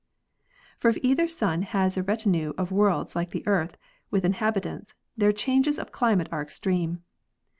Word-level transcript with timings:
For 0.79 0.89
if 0.89 0.97
either 1.03 1.27
sun 1.27 1.61
has 1.61 1.95
a 1.95 2.01
retinue 2.01 2.53
of 2.57 2.71
worlds 2.71 3.15
like 3.15 3.29
the 3.29 3.45
Earth, 3.45 3.77
with 4.09 4.25
inhabitants, 4.25 4.95
their 5.15 5.31
changes 5.31 5.77
of 5.77 5.91
climate 5.91 6.27
are 6.31 6.41
extreme. 6.41 7.03